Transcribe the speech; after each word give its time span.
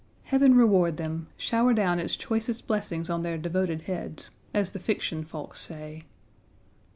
Heaven 0.23 0.55
reward 0.55 0.97
them; 0.97 1.27
shower 1.37 1.75
down 1.75 1.99
its 1.99 2.15
choicest 2.15 2.65
blessings 2.65 3.07
on 3.07 3.21
their 3.21 3.37
devoted 3.37 3.83
heads, 3.83 4.31
as 4.51 4.71
the 4.71 4.79
fiction 4.79 5.23
folks 5.23 5.61
say. 5.61 6.05